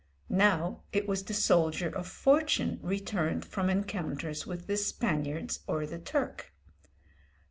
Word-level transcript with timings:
Now 0.29 0.81
it 0.91 1.07
was 1.07 1.23
the 1.23 1.33
soldier 1.35 1.87
of 1.95 2.07
fortune 2.07 2.79
returned 2.81 3.45
from 3.45 3.69
encounters 3.69 4.47
with 4.47 4.65
the 4.65 4.75
Spaniards 4.77 5.59
or 5.67 5.85
the 5.85 5.99
Turk. 5.99 6.51